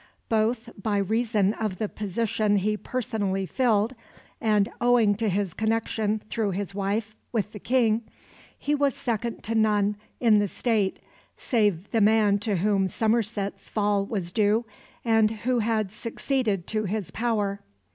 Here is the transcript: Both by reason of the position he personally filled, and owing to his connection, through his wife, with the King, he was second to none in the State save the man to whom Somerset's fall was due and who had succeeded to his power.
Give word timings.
Both 0.29 0.67
by 0.81 0.97
reason 0.97 1.53
of 1.53 1.77
the 1.77 1.87
position 1.87 2.55
he 2.55 2.75
personally 2.75 3.45
filled, 3.45 3.93
and 4.41 4.67
owing 4.81 5.13
to 5.17 5.29
his 5.29 5.53
connection, 5.53 6.17
through 6.27 6.49
his 6.53 6.73
wife, 6.73 7.15
with 7.31 7.51
the 7.51 7.59
King, 7.59 8.05
he 8.57 8.73
was 8.73 8.95
second 8.95 9.43
to 9.43 9.53
none 9.53 9.95
in 10.19 10.39
the 10.39 10.47
State 10.47 10.97
save 11.37 11.91
the 11.91 12.01
man 12.01 12.39
to 12.39 12.55
whom 12.55 12.87
Somerset's 12.87 13.69
fall 13.69 14.03
was 14.03 14.31
due 14.31 14.65
and 15.05 15.29
who 15.29 15.59
had 15.59 15.91
succeeded 15.91 16.65
to 16.65 16.85
his 16.85 17.11
power. 17.11 17.59